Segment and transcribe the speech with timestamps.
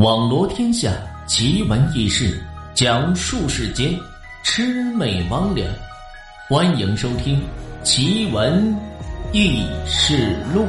[0.00, 0.90] 网罗天下
[1.26, 2.42] 奇闻异事，
[2.72, 3.94] 讲述世间
[4.42, 5.62] 魑魅魍魉。
[6.48, 7.38] 欢迎收听
[7.82, 8.74] 《奇闻
[9.34, 10.62] 异事录》。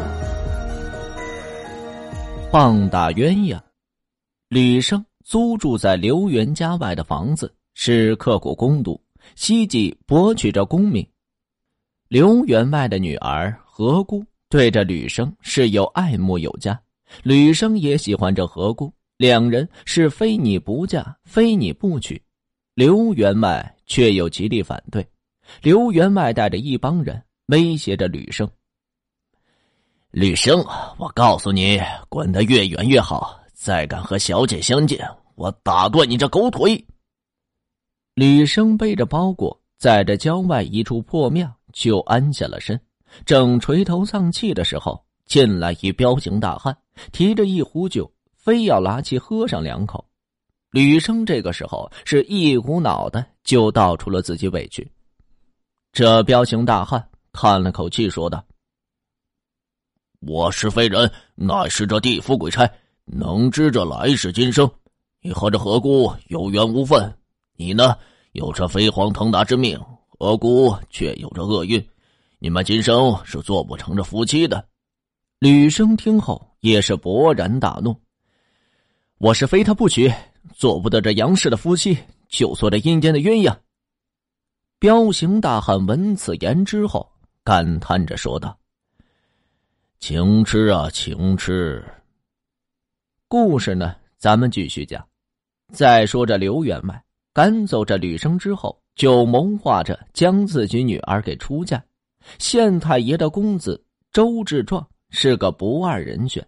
[2.51, 3.57] 棒打鸳鸯，
[4.49, 9.01] 吕生租住在刘元家外的房子是刻苦攻读，
[9.37, 11.07] 希冀博取着功名。
[12.09, 16.77] 刘员外的女儿何姑对着吕生是有爱慕有加，
[17.23, 18.91] 吕生也喜欢这何姑。
[19.21, 22.19] 两人是非你不嫁，非你不娶。
[22.73, 25.07] 刘员外却又极力反对。
[25.61, 28.49] 刘员外带着一帮人威胁着吕生
[30.09, 30.65] ：“吕生，
[30.97, 31.79] 我告诉你，
[32.09, 33.39] 滚得越远越好。
[33.53, 36.83] 再敢和小姐相见，我打断你这狗腿！”
[38.15, 42.81] 吕生背着包裹，在这郊外一处破庙就安下了身。
[43.23, 46.75] 正垂头丧气的时候，进来一彪形大汉，
[47.11, 48.11] 提着一壶酒。
[48.41, 50.03] 非要拿起喝上两口，
[50.71, 54.91] 吕生这个时候是一股脑的就道出了自己委屈。
[55.93, 58.43] 这彪形大汉叹了口气，说道
[60.21, 62.67] ：“我是非人，乃是这地府鬼差，
[63.05, 64.69] 能知这来世今生。
[65.21, 67.15] 你和这何姑有缘无分，
[67.55, 67.95] 你呢
[68.31, 69.79] 有这飞黄腾达之命，
[70.17, 71.85] 何姑却有着厄运，
[72.39, 74.67] 你们今生是做不成这夫妻的。”
[75.37, 77.95] 吕生听后也是勃然大怒。
[79.23, 80.11] 我是非他不娶，
[80.51, 81.95] 做不得这杨氏的夫妻，
[82.27, 83.55] 就做这阴间的鸳鸯。
[84.79, 87.07] 彪形大汉闻此言之后，
[87.43, 88.57] 感叹着说道
[90.01, 91.85] ：“情痴啊，情痴！”
[93.29, 95.07] 故事呢，咱们继续讲。
[95.71, 101.79] 再说这刘员外赶走这吕生之后，就谋划着将自己女儿给出嫁。
[102.39, 106.43] 县太爷的公子周志壮是个不二人选。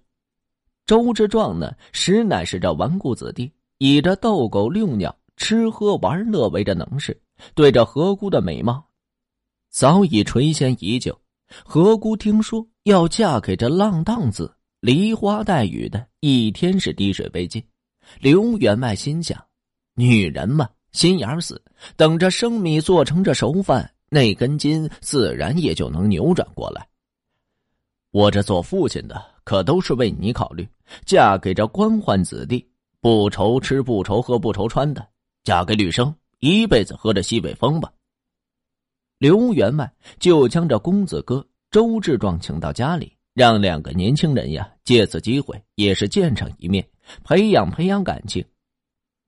[0.86, 7.18] 周之壮呢，实乃是这纨绔子弟，以这逗狗遛鸟、吃喝玩乐为这能事。
[7.56, 8.86] 对着何姑的美貌，
[9.70, 11.18] 早已垂涎已久。
[11.64, 17.64] 何姑听说要嫁给这浪荡子，梨花带雨的，一天是滴水未进。
[18.20, 19.42] 刘员外心想：
[19.96, 21.62] 女人嘛，心眼死，
[21.96, 26.86] 等着生米做成这熟饭，那根筋自然也就能扭转过来。
[28.12, 29.32] 我这做父亲的。
[29.46, 30.66] 可都是为你考虑，
[31.06, 32.68] 嫁给这官宦子弟，
[33.02, 35.02] 不愁吃不愁喝不愁穿的；
[35.44, 37.92] 嫁给吕生，一辈子喝着西北风吧。
[39.18, 46.86] 刘员外就将这公子哥周志壮请到家里，让两个年轻人呀借此机会也是见上一面，
[47.24, 48.44] 培养培养感情。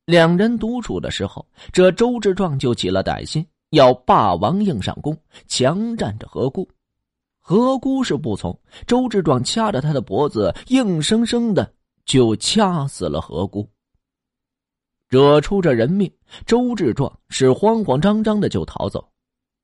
[0.05, 5.17] 两人独处的时候，这周志壮就起了歹心，要霸王硬上弓，
[5.47, 6.69] 强占着何故。
[7.47, 11.71] 何姑是不从，周志壮掐着他的脖子，硬生生的
[12.03, 13.69] 就掐死了何姑，
[15.07, 16.11] 惹出这人命。
[16.47, 19.07] 周志壮是慌慌张张的就逃走。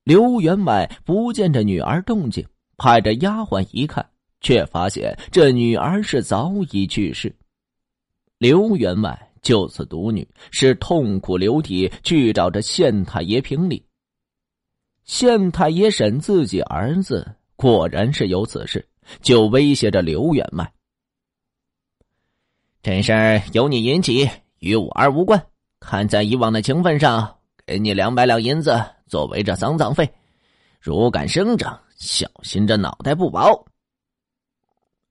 [0.03, 2.47] 刘员外不见这女儿动静，
[2.78, 4.08] 派着丫鬟一看，
[4.41, 7.36] 却发现这女儿是早已去世。
[8.38, 13.84] 刘员外就此独女，是痛哭流涕去找这县太爷评理。
[15.03, 17.28] 县太爷审自己儿子。
[17.61, 18.89] 果然是有此事，
[19.22, 20.73] 就威胁着刘员外
[22.81, 24.27] ：“这事儿由你引起，
[24.57, 25.45] 与我儿无关。
[25.79, 30.11] 看在以往的情分上，给你两百两银子作为这丧葬费。
[30.79, 33.63] 如敢声张，小心这脑袋不保。”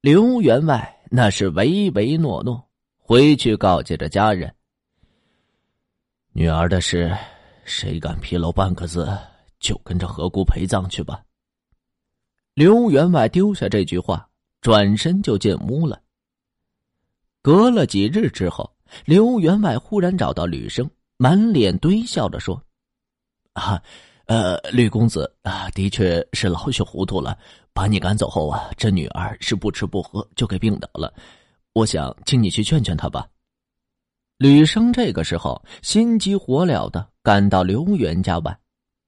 [0.03, 4.53] 刘员外那是唯唯诺诺，回去告诫着家人
[6.35, 7.17] ：“女儿的事，
[7.65, 9.09] 谁敢纰漏半个字，
[9.61, 11.23] 就跟着何姑陪葬去吧。”
[12.55, 14.29] 刘员外丢下这句话，
[14.61, 16.01] 转身就进屋了。
[17.43, 18.71] 隔了几日之后，
[19.05, 22.61] 刘员外忽然找到吕生，满脸堆笑着说
[23.55, 23.81] ：“啊，
[24.27, 27.39] 呃，吕公子啊，的确是老许糊涂了。
[27.73, 31.15] 把你赶走后啊，这女儿是不吃不喝就给病倒了。
[31.73, 33.27] 我想请你去劝劝她吧。”
[34.37, 38.59] 吕生这个时候心急火燎的赶到刘员家外，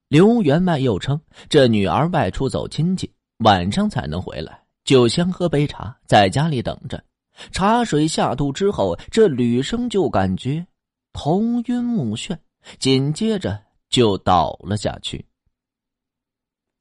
[0.07, 1.19] 刘员外又称
[1.49, 3.11] 这女儿外出走亲戚。
[3.43, 7.03] 晚上才能回来，就先喝杯茶，在家里等着。
[7.51, 10.65] 茶水下肚之后，这吕生就感觉
[11.13, 12.37] 头晕目眩，
[12.79, 15.25] 紧接着就倒了下去。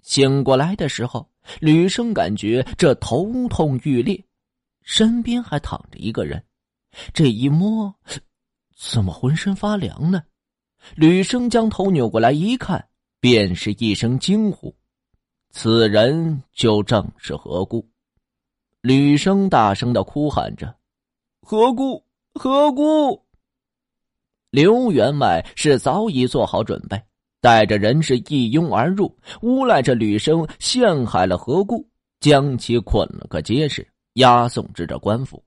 [0.02, 1.28] 醒过来的时候，
[1.60, 4.22] 吕生感觉这头痛欲裂，
[4.82, 6.42] 身边还躺着一个人。
[7.14, 7.94] 这一摸，
[8.76, 10.22] 怎么浑身发凉呢？
[10.94, 12.88] 吕生将头扭过来一看，
[13.20, 14.74] 便是一声惊呼。
[15.54, 17.86] 此人就正是何故。
[18.80, 20.74] 吕生大声的哭喊着
[21.46, 22.02] ：“何故，
[22.34, 23.22] 何故。
[24.50, 27.00] 刘员外是早已做好准备，
[27.42, 31.86] 带着人是一拥而入，诬赖着吕生陷害了何故，
[32.18, 35.44] 将其捆了个结实，押送至这官府。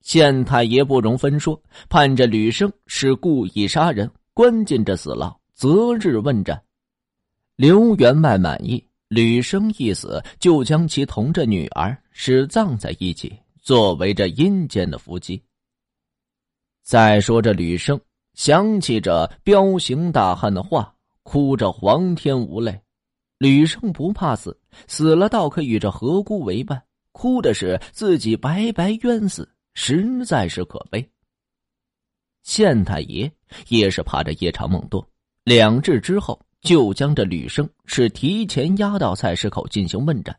[0.00, 6.62] 县太爷不容分说，判着吕生是故意杀人，关进这死牢，择日问斩。
[7.56, 15.42] 刘员外满意，吕生一死，就将其同这女儿是葬在一起，作为这阴间的夫妻。
[16.82, 18.00] 再说这吕生
[18.34, 22.80] 想起这彪形大汉的话，哭着黄天无泪。
[23.38, 26.82] 吕生不怕死，死了倒可与这何姑为伴，
[27.12, 29.48] 哭的是自己白白冤死。
[29.74, 31.08] 实在是可悲。
[32.42, 33.30] 县太爷
[33.68, 35.08] 也是怕这夜长梦多，
[35.44, 40.36] 两日之后就将这吕生是提前押到菜市口进行问斩。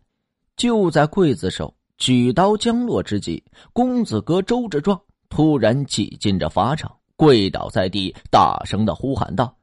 [0.55, 4.99] 就在刽子手举刀将落之际，公子哥周志壮
[5.29, 9.55] 突然挤进这法场，跪倒在地，大声的呼喊道：“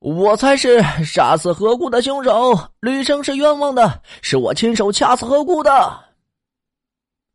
[0.00, 5.70] 我才是杀死何故的凶手，吕生是冤枉的，是我亲手掐死何故的。”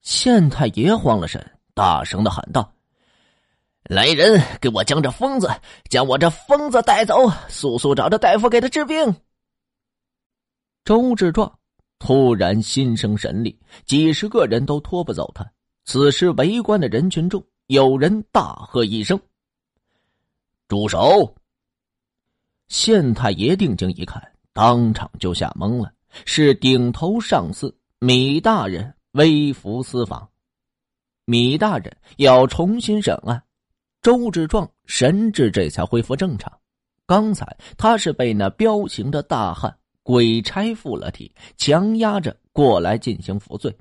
[0.01, 2.71] 县太爷慌了神，大声的喊道
[3.83, 5.49] ：“来人，给我将这疯子，
[5.89, 7.29] 将我这疯子带走！
[7.47, 9.15] 速速找着大夫给他治病。”
[10.85, 11.59] 周志壮
[11.97, 15.49] 突然心生神力，几十个人都拖不走他。
[15.85, 19.19] 此时围观的人群中，有人大喝一声
[20.67, 21.35] ：“住手！”
[22.69, 24.21] 县太爷定睛一看，
[24.53, 25.91] 当场就吓懵了，
[26.25, 28.95] 是顶头上司米大人。
[29.13, 30.29] 微服私访，
[31.25, 33.41] 米大人要重新审案，
[34.01, 36.51] 周志壮神智这才恢复正常。
[37.05, 43.75] 刚才他是被那彪形的大汉鬼差附了体，强压着过来进行服罪。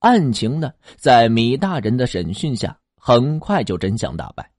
[0.00, 4.50] 案情呢，在米大人的审讯下，很快就真相大白。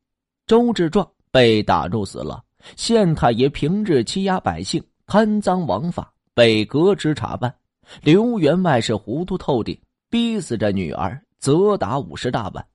[0.47, 2.41] 周志壮被打入死牢，
[2.77, 7.53] 县太爷平日欺压百姓，贪赃枉法，被革职查办。
[8.01, 9.79] 刘员外是糊涂透顶，
[10.09, 12.65] 逼死这女儿，责打五十大板。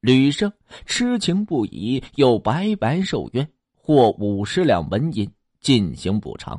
[0.00, 0.50] 吕生
[0.86, 5.30] 痴情不已，又白白受冤，获五十两纹银
[5.60, 6.58] 进行补偿。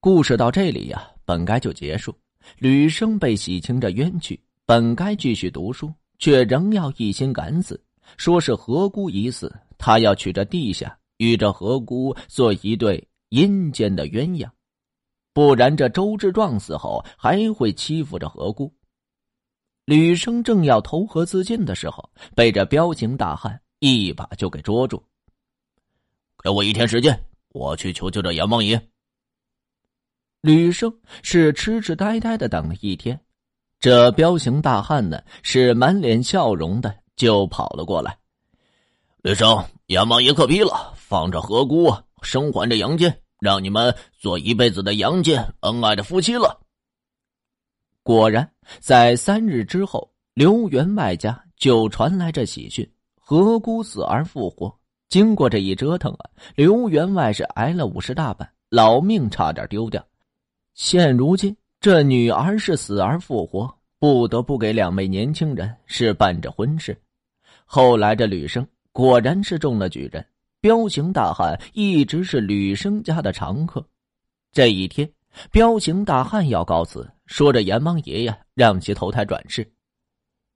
[0.00, 2.14] 故事到这里呀，本该就结束。
[2.58, 7.78] 吕生被洗清这冤屈，本该继续读书，却仍要一心赶死。
[8.16, 14.48] 说是何姑已死，他要去这地下，与这何姑做一对阴间的鸳鸯。
[15.34, 18.72] 不然，这周志壮死后还会欺负着何姑。
[19.84, 25.02] 吕生正要投河自尽的时候，被这彪形大汉一把就给捉住。
[26.42, 28.80] 给我一天时间，我去求求这阎王爷。
[30.40, 33.18] 吕生是痴痴呆呆的等了一天，
[33.80, 38.16] 这彪形大汉呢是满脸笑容的就跑了过来。
[39.22, 43.20] 吕生，阎王爷可批了，放着河姑生还这阳间。
[43.40, 46.63] 让你们做一辈子的阳间恩爱的夫妻了。
[48.04, 48.46] 果然，
[48.80, 52.86] 在三日之后，刘员外家就传来这喜讯：
[53.18, 54.70] 何姑死而复活。
[55.08, 60.04] 经过这一折腾啊，刘员外是挨了五十大板，老命差点丢掉。
[60.74, 66.94] 现如今，这女儿是死而复活，不得不给两位年轻人是办着婚事。
[67.64, 70.22] 后来，这吕生果然是中了举人。
[70.60, 73.82] 彪形大汉一直是吕生家的常客。
[74.52, 75.10] 这一天，
[75.50, 79.70] 彪形大汉要告辞，说着阎王爷呀让其投胎转世。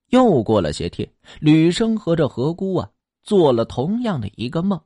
[0.08, 2.90] 又过了些天，吕生和这何姑啊
[3.22, 4.80] 做了同样的一个梦。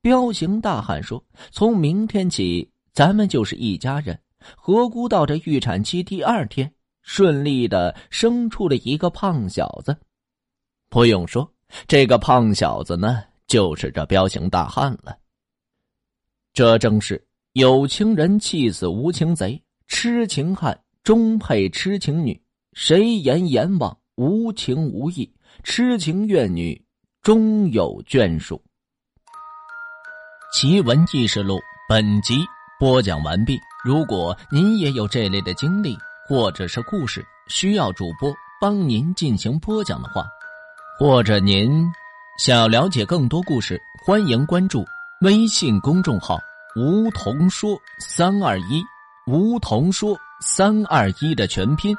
[0.00, 4.18] 彪形大汉说：“从明天起，咱们就是一家人。”
[4.56, 9.96] 何姑到这预产期第二天，顺利的生出了一个胖小子。
[10.88, 11.52] 不用说，
[11.88, 13.22] 这个胖小子呢。
[13.48, 15.16] 就是这彪形大汉了。
[16.52, 17.24] 这正是
[17.56, 19.58] 有情人气死无情贼，
[19.88, 22.38] 痴情汉终配痴情女。
[22.74, 25.32] 谁言阎王无情无义？
[25.62, 26.78] 痴情怨女
[27.22, 28.62] 终有眷属。
[30.52, 31.58] 奇闻异事录
[31.88, 32.44] 本集
[32.78, 33.58] 播讲完毕。
[33.82, 35.96] 如果您也有这类的经历
[36.28, 40.26] 或者是故事，需要主播帮您进行播讲的话，
[40.98, 41.82] 或者您。
[42.38, 44.84] 想要了解更多故事，欢迎关注
[45.22, 46.38] 微信公众号
[46.76, 48.84] “梧桐说三二一”，
[49.32, 51.96] 梧桐说三二一的全拼。